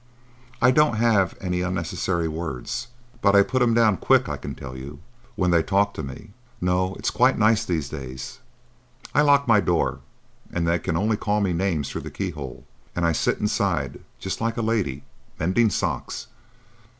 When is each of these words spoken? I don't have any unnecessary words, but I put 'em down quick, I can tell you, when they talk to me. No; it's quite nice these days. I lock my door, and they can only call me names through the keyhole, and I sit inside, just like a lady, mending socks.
I 0.63 0.71
don't 0.71 0.95
have 0.95 1.37
any 1.39 1.61
unnecessary 1.61 2.27
words, 2.27 2.87
but 3.21 3.35
I 3.35 3.43
put 3.43 3.61
'em 3.61 3.75
down 3.75 3.97
quick, 3.97 4.27
I 4.27 4.35
can 4.35 4.55
tell 4.55 4.75
you, 4.75 4.97
when 5.35 5.51
they 5.51 5.61
talk 5.61 5.93
to 5.93 6.01
me. 6.01 6.31
No; 6.59 6.95
it's 6.95 7.11
quite 7.11 7.37
nice 7.37 7.63
these 7.63 7.87
days. 7.89 8.39
I 9.13 9.21
lock 9.21 9.47
my 9.47 9.59
door, 9.59 9.99
and 10.51 10.67
they 10.67 10.79
can 10.79 10.97
only 10.97 11.17
call 11.17 11.39
me 11.39 11.53
names 11.53 11.87
through 11.87 12.01
the 12.01 12.09
keyhole, 12.09 12.65
and 12.95 13.05
I 13.05 13.11
sit 13.11 13.37
inside, 13.37 13.99
just 14.17 14.41
like 14.41 14.57
a 14.57 14.63
lady, 14.63 15.03
mending 15.37 15.69
socks. 15.69 16.25